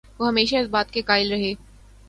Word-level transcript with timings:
وہ 0.19 0.27
ہمیشہ 0.27 0.55
اس 0.55 0.67
بات 0.69 0.91
کے 0.91 1.01
قائل 1.01 1.31
رہے 1.31 1.53